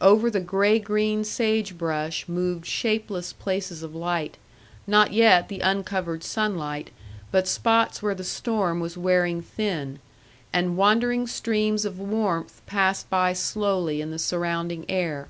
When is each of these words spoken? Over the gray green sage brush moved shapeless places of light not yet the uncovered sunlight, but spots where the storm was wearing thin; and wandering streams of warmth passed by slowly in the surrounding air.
Over 0.00 0.30
the 0.30 0.38
gray 0.38 0.78
green 0.78 1.24
sage 1.24 1.76
brush 1.76 2.28
moved 2.28 2.66
shapeless 2.66 3.32
places 3.32 3.82
of 3.82 3.96
light 3.96 4.36
not 4.86 5.12
yet 5.12 5.48
the 5.48 5.58
uncovered 5.58 6.22
sunlight, 6.22 6.90
but 7.32 7.48
spots 7.48 8.00
where 8.00 8.14
the 8.14 8.22
storm 8.22 8.78
was 8.78 8.96
wearing 8.96 9.42
thin; 9.42 9.98
and 10.52 10.76
wandering 10.76 11.26
streams 11.26 11.84
of 11.84 11.98
warmth 11.98 12.62
passed 12.64 13.10
by 13.10 13.32
slowly 13.32 14.00
in 14.00 14.12
the 14.12 14.20
surrounding 14.20 14.84
air. 14.88 15.26